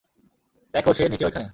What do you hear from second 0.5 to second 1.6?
দেখ, সে নিচে ওইখানে।